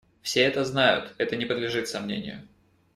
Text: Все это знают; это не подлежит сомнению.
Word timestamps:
Все 0.23 0.41
это 0.41 0.65
знают; 0.65 1.13
это 1.19 1.35
не 1.35 1.45
подлежит 1.45 1.87
сомнению. 1.87 2.41